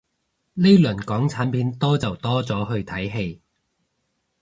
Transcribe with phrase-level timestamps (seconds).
[0.55, 3.39] 呢輪港產片多就多咗去睇戲